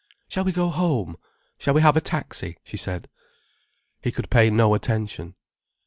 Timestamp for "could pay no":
4.11-4.73